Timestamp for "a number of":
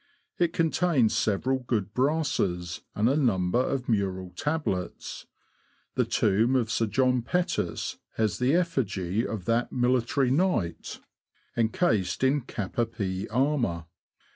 3.07-3.87